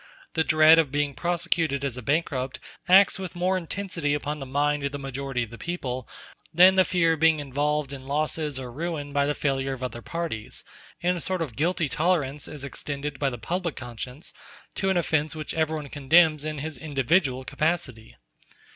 The 0.33 0.43
dread 0.43 0.79
of 0.79 0.91
being 0.91 1.13
prosecuted 1.13 1.85
as 1.85 1.95
a 1.95 2.01
bankrupt 2.01 2.59
acts 2.89 3.19
with 3.19 3.35
more 3.35 3.55
intensity 3.55 4.15
upon 4.15 4.39
the 4.39 4.47
mind 4.47 4.83
of 4.83 4.91
the 4.91 4.97
majority 4.97 5.43
of 5.43 5.51
the 5.51 5.59
people 5.59 6.09
than 6.51 6.73
the 6.73 6.83
fear 6.83 7.13
of 7.13 7.19
being 7.19 7.39
involved 7.39 7.93
in 7.93 8.07
losses 8.07 8.57
or 8.57 8.71
ruin 8.71 9.13
by 9.13 9.27
the 9.27 9.35
failure 9.35 9.73
of 9.73 9.83
other 9.83 10.01
parties, 10.01 10.63
and 11.03 11.17
a 11.17 11.21
sort 11.21 11.43
of 11.43 11.55
guilty 11.55 11.87
tolerance 11.87 12.47
is 12.47 12.63
extended 12.63 13.19
by 13.19 13.29
the 13.29 13.37
public 13.37 13.75
conscience 13.75 14.33
to 14.73 14.89
an 14.89 14.97
offence 14.97 15.35
which 15.35 15.53
everyone 15.53 15.87
condemns 15.89 16.43
in 16.43 16.57
his 16.57 16.79
individual 16.79 17.45
capacity. 17.45 18.15